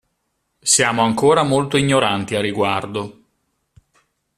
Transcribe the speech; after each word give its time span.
Siamo 0.59 1.03
ancora 1.03 1.43
molto 1.43 1.77
ignoranti 1.77 2.33
a 2.33 2.41
riguardo. 2.41 3.23